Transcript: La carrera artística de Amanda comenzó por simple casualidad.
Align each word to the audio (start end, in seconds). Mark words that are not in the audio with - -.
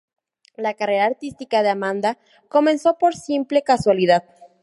La 0.55 0.73
carrera 0.73 1.05
artística 1.05 1.61
de 1.61 1.69
Amanda 1.69 2.17
comenzó 2.49 2.97
por 2.97 3.13
simple 3.15 3.61
casualidad. 3.61 4.23